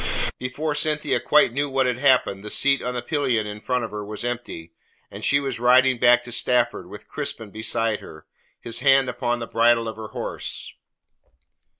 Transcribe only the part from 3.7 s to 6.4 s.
of her was empty, and she was riding back to